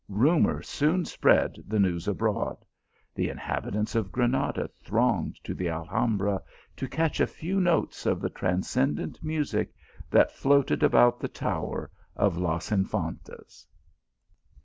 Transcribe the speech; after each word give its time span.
Rumour 0.09 0.63
soon 0.63 1.05
spread 1.05 1.57
the 1.67 1.77
news 1.77 2.07
abroad. 2.07 2.65
The 3.13 3.29
inhabitants 3.29 3.93
of 3.93 4.11
Granada 4.11 4.67
thronged 4.83 5.37
to 5.43 5.53
the 5.53 5.69
Alhambra, 5.69 6.41
to 6.77 6.87
catch 6.89 7.19
a 7.19 7.27
few 7.27 7.59
notes 7.61 8.07
of 8.07 8.19
the 8.19 8.31
transcendent 8.31 9.23
music 9.23 9.75
that 10.09 10.31
floated 10.31 10.81
about 10.81 11.19
the 11.19 11.27
tower 11.27 11.91
of 12.15 12.35
Las 12.35 12.71
Infantas. 12.71 13.67